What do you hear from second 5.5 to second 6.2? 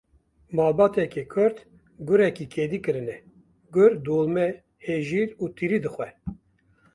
tirî dixwe.